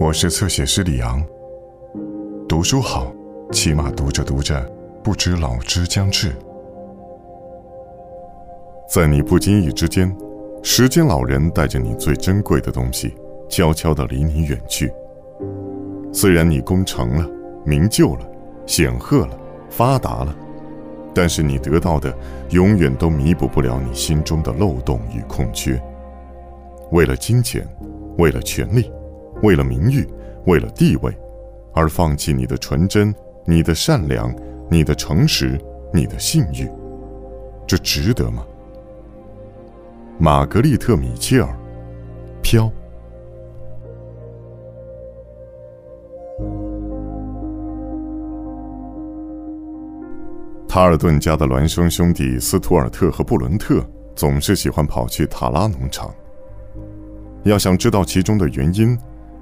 [0.00, 1.20] 我是侧写师李昂。
[2.48, 3.12] 读书好，
[3.50, 4.64] 起码读着读着，
[5.02, 6.32] 不知老之将至。
[8.88, 10.16] 在你不经意之间，
[10.62, 13.12] 时间老人带着你最珍贵的东西，
[13.48, 14.92] 悄悄地离你远去。
[16.12, 17.28] 虽然你功成了，
[17.64, 18.30] 名就了，
[18.66, 19.36] 显赫了，
[19.68, 20.34] 发达了，
[21.12, 22.16] 但是你得到的，
[22.50, 25.80] 永远都弥补不了你心中的漏洞与空缺。
[26.92, 27.66] 为了金钱，
[28.16, 28.92] 为了权力，
[29.42, 30.06] 为了名誉，
[30.46, 31.16] 为了地位，
[31.72, 34.34] 而放弃你的纯真、你的善良、
[34.70, 35.60] 你的诚实、
[35.92, 36.68] 你的信誉，
[37.66, 38.44] 这值得吗？
[40.18, 41.48] 玛格丽特·米切尔，
[42.42, 42.70] 飘。
[50.66, 53.82] 塔尔顿家的孪生兄弟斯图尔特和布伦特
[54.14, 56.12] 总是喜欢跑去塔拉农场。
[57.44, 58.96] 要想知道其中的原因，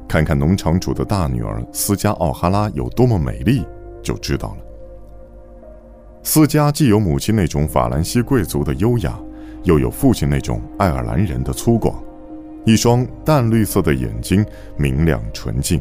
[0.09, 3.65] 看看农场主的大女儿斯嘉奥哈拉有多么美丽，
[4.03, 4.57] 就知道了。
[6.23, 9.19] 斯嘉既有母亲那种法兰西贵族的优雅，
[9.65, 11.95] 又有父亲那种爱尔兰人的粗犷。
[12.65, 14.45] 一双淡绿色的眼睛，
[14.77, 15.81] 明亮纯净，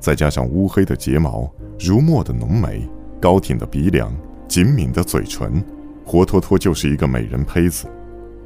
[0.00, 2.88] 再加上乌黑的睫毛、如墨的浓眉、
[3.20, 4.10] 高挺的鼻梁、
[4.48, 5.62] 紧抿的嘴唇，
[6.02, 7.86] 活脱脱就是一个美人胚子。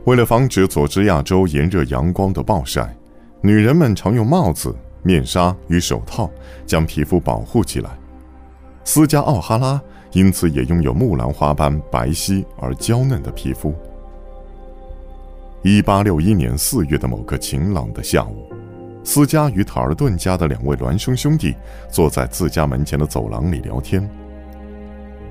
[0.07, 2.93] 为了防止佐治亚州炎热阳光的暴晒，
[3.43, 6.31] 女人们常用帽子、面纱与手套
[6.67, 7.91] 将皮肤保护起来。
[8.85, 9.81] 斯嘉奥哈拉
[10.13, 13.75] 因此也拥有木兰花般白皙而娇嫩的皮肤。
[15.63, 18.51] 一八六一年四月的某个晴朗的下午，
[19.05, 21.55] 斯嘉与塔尔顿家的两位孪生兄弟
[21.91, 24.09] 坐在自家门前的走廊里聊天。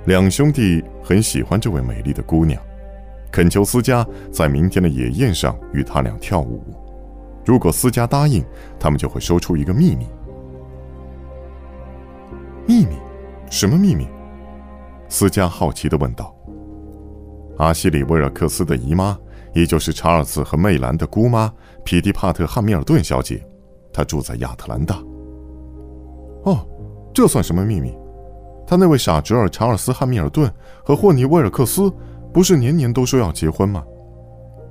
[0.06, 2.62] 两兄弟很喜欢这位美丽的姑娘。
[3.32, 6.64] 恳求斯嘉在明天的野宴上与他俩跳舞。
[7.48, 8.44] 如果斯嘉答应，
[8.78, 10.06] 他们就会说出一个秘密。
[12.68, 12.98] 秘密？
[13.50, 14.06] 什么秘密？
[15.08, 16.36] 斯嘉好奇地问道。
[17.58, 19.18] 阿西里·威尔克斯的姨妈，
[19.54, 21.50] 也就是查尔斯和魅兰的姑妈
[21.86, 23.42] 皮蒂帕特·汉密尔顿小姐，
[23.94, 24.98] 她住在亚特兰大。
[26.44, 26.68] 哦，
[27.14, 27.98] 这算什么秘密？
[28.68, 31.90] 他那位傻侄儿查尔斯·汉密尔顿和霍尼·威尔克斯。
[32.34, 33.82] 不是年年都说要结婚吗？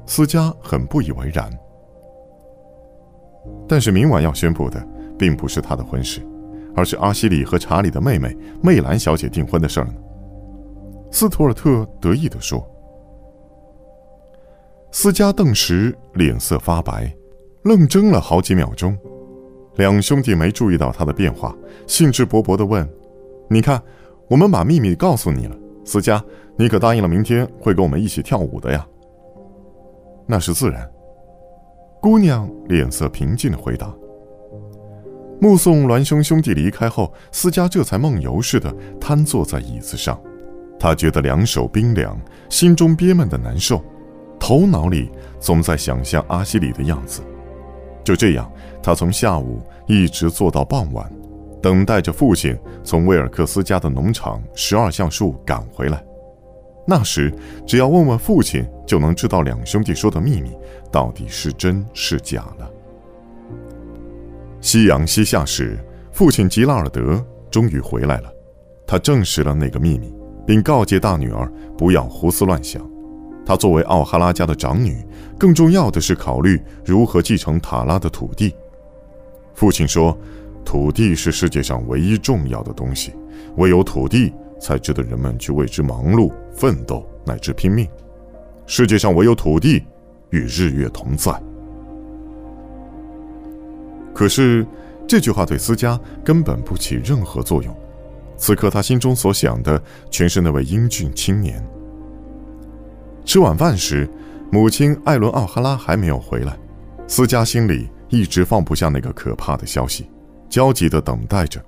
[0.05, 1.51] 斯嘉很不以为然。
[3.69, 4.87] 但是明晚要宣布的，
[5.19, 6.21] 并不是他的婚事，
[6.75, 9.95] 而是阿西里和查理的妹妹魅兰小姐订婚的事儿呢。
[11.11, 12.65] 斯图尔特得意地说。
[14.93, 17.15] 斯嘉顿时脸色发白，
[17.65, 18.97] 愣怔了好几秒钟。
[19.75, 21.55] 两兄弟没注意到他的变化，
[21.87, 22.89] 兴致勃勃地问
[23.51, 23.83] ：“你看，
[24.28, 26.25] 我们把秘密告诉你了。”斯嘉，
[26.57, 28.87] 你可答应了明天会跟我们一起跳舞的呀？
[30.27, 30.91] 那是自然。
[32.06, 33.93] 姑娘脸色平静的回答。
[35.41, 40.16] 目送孪生兄弟离开后，斯嘉这才梦游似的瘫坐在椅子上，
[40.78, 42.16] 他觉得两手冰凉，
[42.49, 43.83] 心中憋闷的难受，
[44.39, 47.22] 头脑里总在想象阿西里的样子。
[48.05, 48.49] 就这样，
[48.81, 51.12] 他从下午一直坐到傍晚。
[51.61, 56.00] 等待着父亲从威尔克斯家的农场十二橡树赶回来，
[56.87, 57.33] 那时
[57.67, 60.57] 只要问问父亲，就能知道两兄弟说的秘密
[60.91, 62.71] 到底是真是假了。
[64.61, 65.79] 夕阳西下时，
[66.13, 68.33] 父亲吉拉尔德终于回来了，
[68.87, 70.15] 他证实了那个秘密，
[70.47, 72.81] 并告诫大女儿不要胡思乱想。
[73.45, 75.05] 他作为奥哈拉家的长女，
[75.39, 78.55] 更重要的是考虑如何继承塔拉的土地。
[79.55, 80.17] 父亲说。
[80.65, 83.13] 土地是世界上唯一重要的东西，
[83.57, 87.89] 唯有土地才值得人们去为之忙碌、奋斗乃至拼命。
[88.67, 89.84] 世界上唯有土地
[90.31, 91.33] 与日月同在。
[94.15, 94.66] 可是
[95.06, 97.77] 这句话对斯嘉根本不起任何作用。
[98.37, 101.65] 此刻他心中所想的全是那位英俊青年。
[103.25, 104.09] 吃晚饭时，
[104.51, 106.59] 母亲艾伦奥哈拉还没有回来，
[107.07, 110.10] 斯嘉心里一直放不下那个可怕的消息。
[110.48, 111.60] 焦急地等待着，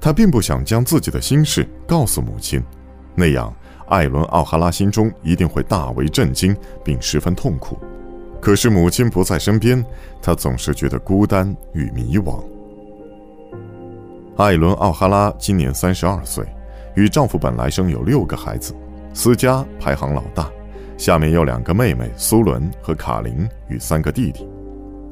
[0.00, 2.62] 他并不想将自己的心事告诉母亲，
[3.14, 3.54] 那样
[3.88, 7.78] 艾伦·奥哈拉心中一定会大为震惊，并十分痛苦。
[8.40, 9.84] 可是母亲不在身边，
[10.22, 12.40] 他总是觉得孤单与迷惘。
[14.36, 16.44] 艾伦·奥哈拉今年三十二岁，
[16.94, 18.74] 与丈夫本来生有六个孩子，
[19.12, 20.48] 斯嘉排行老大，
[20.96, 24.48] 下面有两个妹妹苏伦和卡琳与三个弟弟。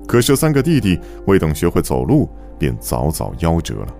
[0.07, 2.29] 可是三个弟弟未等学会走路。
[2.59, 3.95] 便早早夭折了。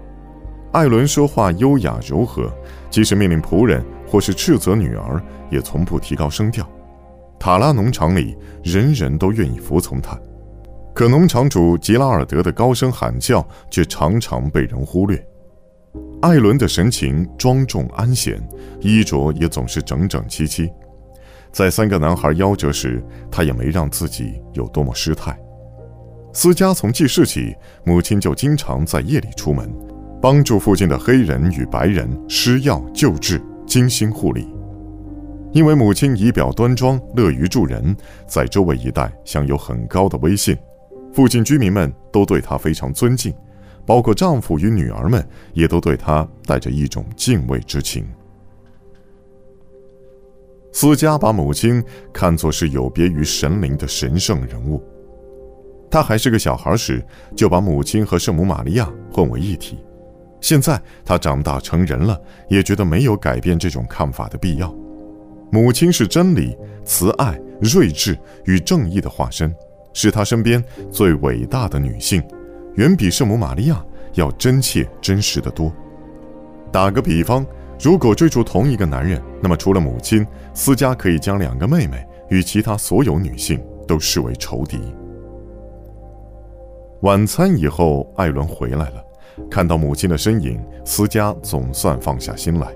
[0.77, 2.53] 艾伦说话优雅柔和，
[2.91, 5.19] 即使命令仆人或是斥责女儿，
[5.51, 6.69] 也从不提高声调。
[7.39, 10.21] 塔拉农场里人人都愿意服从他。
[10.95, 15.27] 可农场主吉拉尔德的高声喊叫却常常被人忽略。
[16.21, 18.39] 艾伦的神情庄重安闲，
[18.83, 20.71] 衣着也总是整整齐齐。
[21.51, 25.35] 在三个男孩夭折时，他也没让自己有多么失态。
[26.35, 29.73] 斯嘉从记事起，母亲就经常在夜里出门，
[30.21, 34.49] 帮助附近的黑人与白人施药救治，精心护理。
[35.53, 37.97] 因为母亲仪表端庄，乐于助人，
[38.27, 40.57] 在周围一带享有很高的威信，
[41.13, 43.33] 附近居民们都对她非常尊敬，
[43.87, 48.07] 包括丈夫与女儿们也都对她带着一种敬畏之情。
[50.73, 51.83] 斯嘉把母亲
[52.13, 54.83] 看作是有别于神灵的神圣人物。
[55.91, 57.03] 他还是个小孩时，
[57.35, 59.79] 就把母亲和圣母玛利亚混为一体。
[60.41, 64.75] 现在他长大成人了，也觉得没有改变这种看法的必要。
[65.51, 69.55] 母亲是真理、慈爱、睿智与正义的化身，
[69.93, 72.23] 是他身边最伟大的女性，
[72.75, 73.85] 远比圣母玛利亚
[74.15, 75.73] 要真切、真实的多。
[76.73, 77.45] 打个比方。
[77.79, 84.81] 如果追逐同一个男人，那么除了母亲，斯嘉可以将两个妹妹与其他所有女性都视为仇敌。
[87.03, 89.05] 晚餐以后，艾伦回来了，
[89.51, 92.69] 看到母亲的身影，思嘉总算放下心来。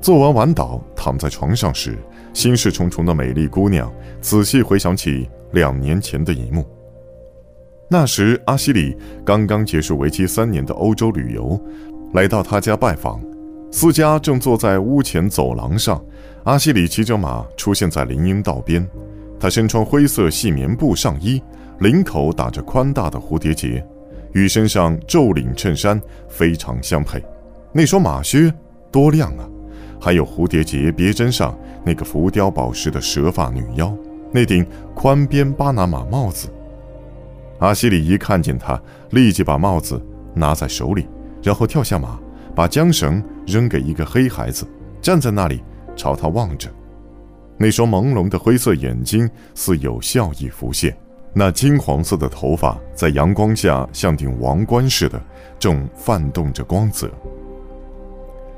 [0.00, 1.98] 做完晚祷，躺在床上时，
[2.32, 6.64] 心事重重的美丽姑娘仔细回想起两年前的一幕。
[7.88, 11.60] 那时，阿西里刚刚结束为期三年的欧洲旅游，
[12.12, 13.20] 来到他家拜访。
[13.70, 16.02] 思嘉正坐在屋前走廊上，
[16.44, 18.86] 阿西里骑着马出现在林荫道边。
[19.40, 21.42] 他身穿灰色细棉布上衣，
[21.80, 23.84] 领口打着宽大的蝴蝶结，
[24.32, 27.22] 与身上皱领衬衫非常相配。
[27.72, 28.52] 那双马靴
[28.90, 29.48] 多亮啊！
[30.00, 33.94] 还有蝴蝶结别针上那个浮雕宝石的蛇发女妖，
[34.32, 36.48] 那顶宽边巴拿马帽子。
[37.58, 38.80] 阿西里一看见他，
[39.10, 40.00] 立即把帽子
[40.34, 41.08] 拿在手里，
[41.42, 42.18] 然后跳下马。
[42.54, 44.66] 把缰绳扔给一个黑孩子，
[45.00, 45.62] 站在那里
[45.94, 46.68] 朝他望着，
[47.56, 50.96] 那双朦胧的灰色眼睛似有笑意浮现，
[51.34, 55.20] 那金黄色的头发在阳光下像顶王冠似的，
[55.58, 57.08] 正泛动着光泽。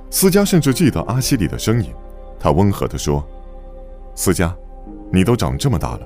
[0.08, 1.92] 斯嘉甚至记得阿西里的声音，
[2.38, 3.26] 他温和地说
[4.14, 4.54] ：“斯嘉，
[5.12, 6.00] 你都长这么大了。”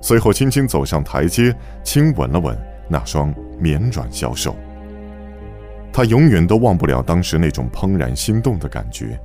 [0.00, 2.56] 随后轻轻走上台阶，亲吻了吻
[2.88, 4.54] 那双绵软小手。
[5.92, 9.20] 他永远都忘不了当时那种怦然心动的感觉，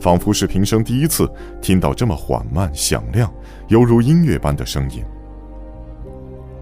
[0.00, 1.30] 仿佛是平生第一次
[1.60, 3.30] 听到这么缓慢、响亮、
[3.68, 5.04] 犹如音乐般的声音。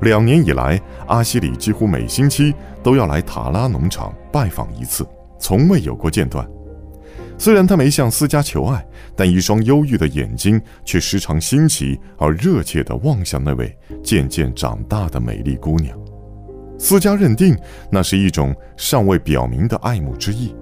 [0.01, 5.07] 两年以来，阿西里几乎每星期都要来塔拉农场拜访一次，
[5.39, 6.47] 从未有过间断。
[7.37, 8.87] 虽然他没向斯嘉求爱，
[9.17, 15.99] 但一双忧郁的眼睛却时常新奇而热切地望向那位渐渐长大的美丽姑娘。
[16.79, 17.57] 斯嘉认定
[17.91, 20.55] 那是一种尚未表明的爱慕之意，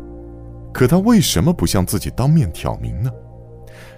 [0.72, 3.10] 可他为什么不向自己当面挑明呢？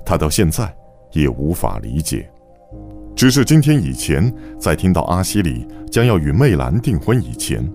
[0.05, 0.75] 他到现在
[1.13, 2.29] 也无法理解。
[3.17, 7.67] 只是今天以前，在听到阿西里将要与魅兰订婚以前，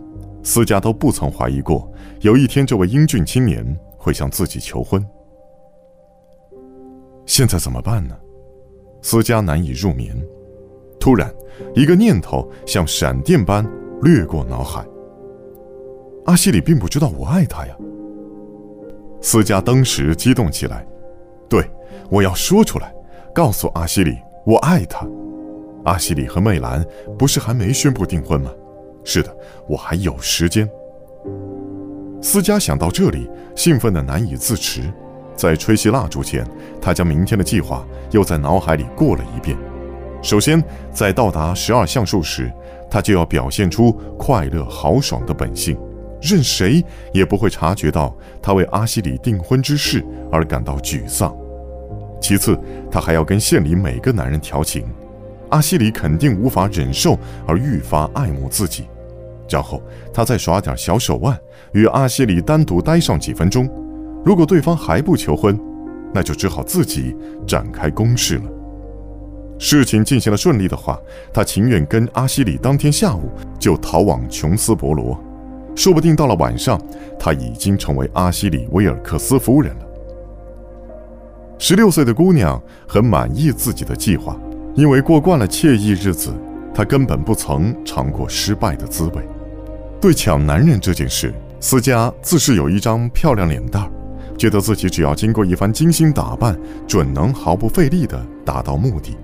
[0.43, 1.91] 斯嘉都不曾怀疑过
[2.21, 3.65] 有一天这位英俊青年
[3.97, 5.03] 会向自己求婚。
[7.25, 8.15] 现在怎么办呢？
[9.01, 10.15] 斯嘉难以入眠。
[10.99, 11.33] 突然，
[11.73, 13.65] 一个念头像闪电般。
[14.01, 14.81] 掠过脑海。
[16.25, 17.75] 阿西里并不知道我爱他呀。
[19.19, 20.87] 斯嘉当时激动起来，
[21.49, 21.69] 对，
[22.09, 22.95] 我要说出来，
[23.35, 25.05] 告诉阿西里我爱他。
[25.85, 26.85] 阿西里和魅兰
[27.17, 28.51] 不是还没宣布订婚吗？
[29.03, 29.35] 是的，
[29.67, 30.69] 我还有时间。
[32.21, 34.81] 斯嘉想到这里，兴奋的难以自持。
[35.35, 36.45] 在吹熄蜡烛前，
[36.81, 39.57] 他将明天的计划又在脑海里过了一遍。
[40.21, 42.51] 首先，在到达十二橡树时。
[42.91, 45.77] 他就要表现出快乐豪爽的本性，
[46.23, 46.83] 任谁
[47.13, 51.31] 也不会察觉到他为阿西里订婚之事而感到沮丧。
[52.19, 52.59] 其次，
[52.89, 54.87] 他还要跟县里每个男人调情，
[55.49, 58.87] 阿西里肯定无法忍受而愈发爱慕自己。
[59.49, 59.81] 然后，
[60.13, 61.35] 他再耍点小手腕，
[61.71, 63.67] 与阿西里单独待上几分钟。
[64.23, 65.59] 如果对方还不求婚，
[66.13, 67.15] 那就只好自己
[67.47, 68.43] 展开攻势了。
[69.57, 70.99] 事情进行的顺利的话，
[71.33, 75.19] 他情愿跟阿西里当天下午就逃往琼斯伯罗，
[75.75, 76.79] 说不定到了晚上，
[77.19, 79.85] 他已经成为阿西里威尔克斯夫人了。
[81.57, 84.39] 十六岁的姑娘很满意自己的计划，
[84.79, 86.33] 因为过惯了惬意日子，
[86.73, 89.21] 她根本不曾尝过失败的滋味。
[89.99, 93.91] 对抢男人这件事，斯嘉自是有一张漂亮脸蛋儿，
[94.37, 96.57] 觉得自己只要经过一番精心打扮，
[96.87, 99.17] 准能毫不费力地达到目的。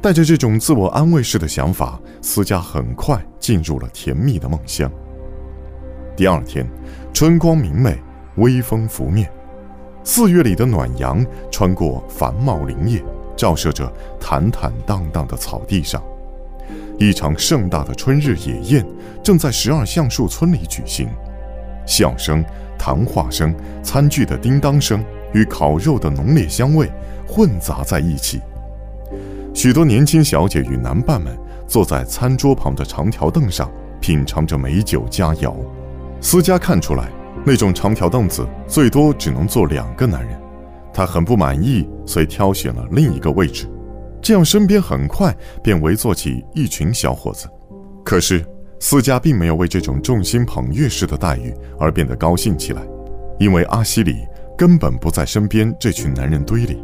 [0.00, 4.88] 带着这种自我安慰式的想法，思佳很快进入了甜蜜的梦乡。
[6.16, 6.64] 第二天，
[7.12, 8.00] 春光明媚，
[8.36, 9.28] 微风拂面，
[10.04, 13.02] 四月里的暖阳穿过繁茂林叶，
[13.38, 13.90] 照射着
[14.20, 16.02] 坦坦荡荡的草地上。
[16.98, 18.86] 一场盛大的春日野宴
[19.22, 21.08] 正在十二橡树村里举行，
[21.86, 22.44] 笑声、
[22.76, 25.02] 谈话声、餐具的叮当声
[25.32, 26.90] 与烤肉的浓烈香味
[27.26, 28.40] 混杂在一起。
[29.54, 35.54] 许多年轻小姐与男伴们坐在餐桌旁的长条凳上，品尝着美酒佳肴。
[36.20, 37.08] 思佳看出来，
[37.44, 40.36] 那种长条凳子最多只能坐两个男人，
[40.98, 43.70] 他很不满意，遂挑选了另一个位置。
[44.20, 47.48] 这样，身边很快便围坐起一群小伙子。
[48.04, 48.44] 可是，
[48.80, 52.82] 思佳并没有为这种众星捧月式的待遇而变得高兴起来，
[53.38, 54.26] 因为阿西里
[54.56, 56.82] 根本不在身边这群男人堆里。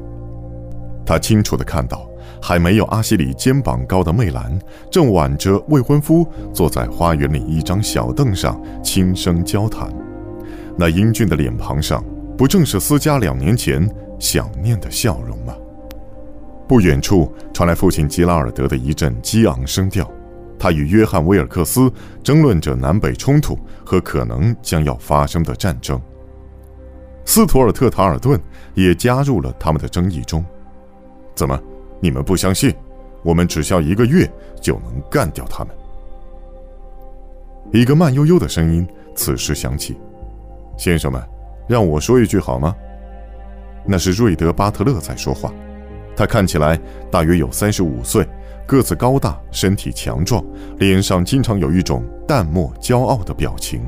[1.04, 2.08] 他清楚地看到，
[2.40, 4.56] 还没有阿西里肩膀高的媚兰
[4.92, 9.92] 正挽着未婚夫坐在花园里一张小凳上轻声交谈，
[10.78, 12.00] 那英俊的脸庞上，
[12.36, 13.88] 不正是思佳两年前
[14.18, 15.54] 想念的笑容吗？
[16.66, 20.10] 不远处传来父亲吉拉尔德的一阵激昂声调，
[20.58, 26.00] 他与约翰·威尔克斯争论着南北冲突和可能将要发生的战争。
[27.24, 28.40] 斯图尔特·塔尔顿
[28.74, 30.44] 也加入了他们的争议中。
[31.34, 31.58] 怎么，
[32.00, 32.74] 你们不相信？
[33.22, 35.74] 我们只需要一个月就能干掉他们。
[37.72, 39.96] 一个慢悠悠的声音此时响起
[40.76, 41.22] ：“先生们，
[41.66, 42.74] 让我说一句好吗？”
[43.86, 45.52] 那是瑞德·巴特勒在说话。
[46.16, 46.78] 他看起来
[47.10, 48.26] 大约有三十五岁，
[48.66, 50.44] 个子高大，身体强壮，
[50.78, 53.82] 脸上经常有一种淡漠骄傲的表情。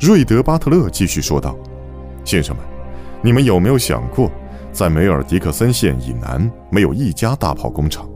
[0.00, 1.56] 瑞德·巴特勒继续说道
[2.24, 2.64] ：“先生们，
[3.22, 4.30] 你们有没有想过，
[4.72, 8.08] 在梅尔迪克森县以南没有一家大炮工厂，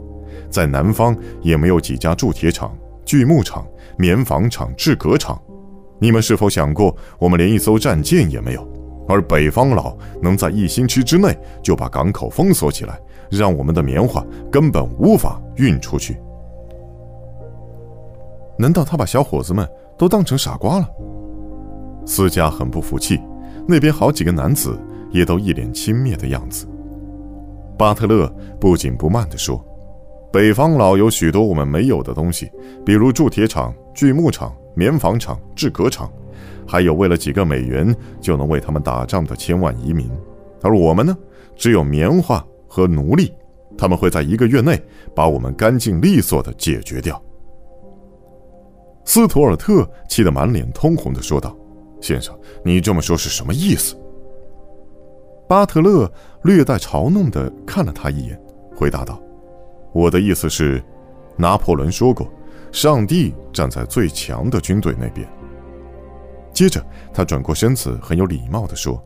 [0.51, 3.65] 在南方也没有几家铸铁厂、锯木厂、
[3.99, 5.41] 棉纺厂、制革厂？
[5.99, 8.67] 你们是否想过，我们连一艘战舰也没有？”
[9.09, 12.99] 而北方佬能在一星期之内就把港口封锁起来，
[13.31, 16.19] 让我们的棉花根本无法运出去。
[18.59, 20.89] 难道他把小伙子们都当成傻瓜了？
[22.05, 23.21] 思佳很不服气，
[23.69, 24.77] 那边好几个男子
[25.13, 26.67] 也都一脸轻蔑的样子。
[27.79, 28.27] 巴特勒
[28.59, 29.65] 不紧不慢地说
[30.33, 32.51] ：“北方佬有许多我们没有的东西，
[32.85, 36.09] 比如铸铁厂、锯木厂、棉纺厂、制革厂。”
[36.69, 40.11] 还有为了几个美元就能为他们打仗的千万移民，
[40.63, 41.17] 而我们呢，
[41.55, 43.33] 只有棉花和奴隶，
[43.79, 44.77] 他们会在一个月内
[45.15, 47.23] 把我们干净利索的解决掉。
[49.05, 51.57] 斯图尔特气得满脸通红的说道
[52.03, 53.95] ：“先生，你这么说是什么意思？”
[55.49, 56.11] 巴特勒
[56.43, 58.37] 略带嘲弄的看了他一眼，
[58.75, 59.23] 回答道
[59.95, 60.83] ：“我的意思是，
[61.37, 62.29] 拿破仑说过，
[62.77, 65.27] 上帝站在最强的军队那边。”
[66.53, 69.03] 接着，他转过身子，很有礼貌地说：“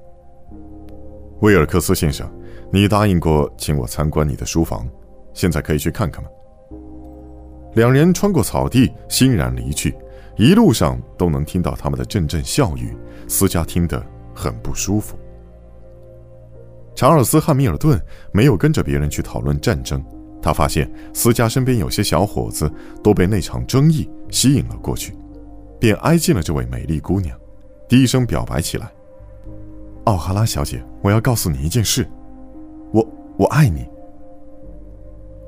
[1.41, 2.29] 威尔克斯先生，
[2.73, 4.89] 你答应过请我参观你的书房，
[5.33, 6.29] 现在可以去看看吗？”
[7.75, 9.97] 两人穿过草地，欣然离去，
[10.37, 12.97] 一路上都能听到他们的阵阵笑语。
[13.29, 15.17] 斯嘉听得很不舒服。
[16.97, 17.97] 查尔斯·汉密尔顿
[18.33, 20.05] 没有跟着别人去讨论战争，
[20.43, 22.71] 他发现斯嘉身边有些小伙子
[23.03, 25.15] 都被那场争议吸引了过去，
[25.79, 27.39] 便挨近了这位美丽姑娘。
[27.89, 28.91] 低声表白起来
[30.05, 32.09] ：“奥哈拉小姐，我要告诉你一件事，
[32.93, 33.07] 我
[33.37, 33.87] 我爱你。”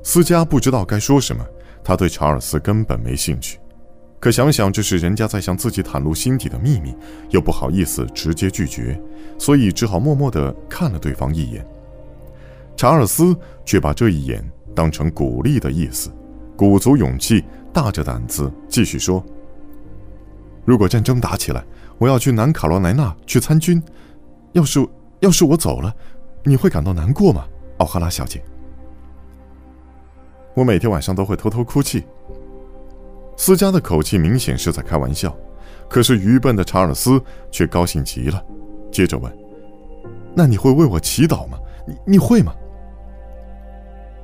[0.03, 1.45] 斯嘉不知道该说什么，
[1.83, 3.57] 他对查尔斯根本没兴趣。
[4.19, 6.95] 可想想这是人家在向自己袒露心底的秘密，
[7.29, 9.01] 又不好意思直接拒绝，
[9.37, 11.65] 所以只好默默地看了对方一眼。
[12.83, 14.43] 查尔斯却把这一眼
[14.75, 16.11] 当成鼓励的意思，
[16.57, 19.23] 鼓足勇气，大着胆子继续说
[20.67, 21.63] ：“如果战争打起来。”
[21.97, 23.81] 我要去南卡罗来纳去参军，
[24.51, 24.85] 要是
[25.21, 25.95] 要是我走了，
[26.43, 27.45] 你会感到难过吗，
[27.77, 28.43] 奥哈拉小姐？
[30.53, 32.03] 我每天晚上都会偷偷哭泣。
[33.37, 35.33] 斯嘉的口气明显是在开玩笑，
[35.87, 37.17] 可是愚笨的查尔斯
[37.49, 38.43] 却高兴极了，
[38.91, 39.33] 接着问
[40.35, 41.57] ：“那你会为我祈祷吗？
[41.87, 42.53] 你你会吗？”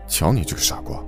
[0.10, 1.02] 瞧你这个傻瓜！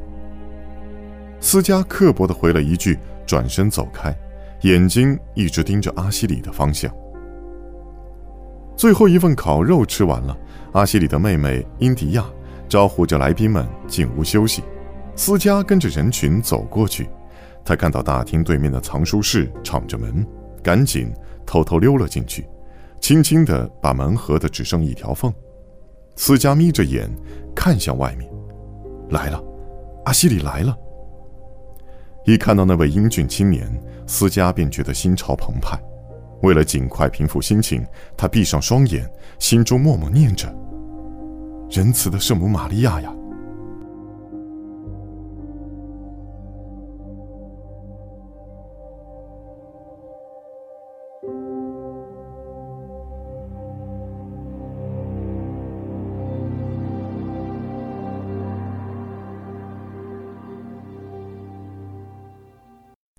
[1.42, 4.16] 斯嘉刻薄的回了一句，转身走开。
[4.62, 6.94] 眼睛一直盯着阿西里的方向。
[8.78, 10.38] 最后一份烤肉吃完了，
[10.74, 12.24] 阿西里的妹妹英迪亚
[12.70, 14.64] 招呼着来宾们进屋休息。
[15.16, 17.10] 斯嘉跟着人群走过去，
[17.66, 20.24] 他看到大厅对面的藏书室敞着门，
[20.62, 21.12] 赶紧
[21.44, 22.48] 偷偷溜了进去，
[23.00, 25.34] 轻轻地把门合得只剩一条缝。
[26.16, 27.10] 斯嘉眯着眼
[27.56, 28.31] 看向外面，
[29.12, 29.42] 来了，
[30.06, 30.76] 阿西里来了。
[32.26, 33.70] 一看到那位英俊青年，
[34.08, 35.80] 思佳便觉得心潮澎湃。
[36.42, 37.86] 为了尽快平复心情，
[38.18, 40.52] 他闭上双眼，心中默默念着
[41.70, 43.14] ：“仁慈的圣母玛利亚呀！”